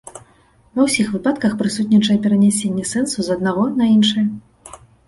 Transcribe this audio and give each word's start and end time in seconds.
Ва 0.79 0.85
ўсіх 0.87 1.11
выпадках 1.17 1.53
прысутнічае 1.61 2.17
перанясенне 2.27 2.89
сэнсу 2.97 3.17
з 3.31 3.39
аднаго 3.39 3.71
на 3.81 3.95
іншае. 3.99 4.27